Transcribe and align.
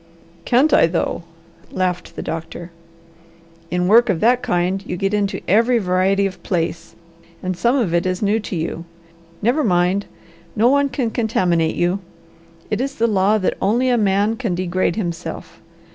"Can't 0.45 0.73
I 0.73 0.87
though?" 0.87 1.25
laughed 1.71 2.15
the 2.15 2.23
doctor. 2.23 2.71
"In 3.69 3.87
work 3.87 4.09
of 4.09 4.19
that 4.19 4.41
kind 4.41 4.83
you 4.83 4.97
get 4.97 5.13
into 5.13 5.41
every 5.47 5.77
variety 5.77 6.25
of 6.25 6.41
place; 6.41 6.95
and 7.43 7.55
some 7.55 7.75
of 7.77 7.93
it 7.93 8.07
is 8.07 8.19
new 8.19 8.39
to 8.39 8.55
you. 8.55 8.85
Never 9.43 9.63
mind! 9.63 10.07
No 10.55 10.69
one 10.69 10.89
can 10.89 11.11
contaminate 11.11 11.75
you. 11.75 11.99
It 12.71 12.81
is 12.81 12.95
the 12.95 13.05
law 13.05 13.37
that 13.37 13.53
only 13.61 13.89
a 13.89 13.95
man 13.99 14.37
can 14.37 14.55
degrade 14.55 14.95
himself. 14.95 15.61